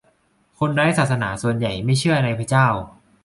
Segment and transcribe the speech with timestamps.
[0.59, 2.67] คนไร้ศาสนาส่วนใหญ่ไม่เชื่อในพระเจ้า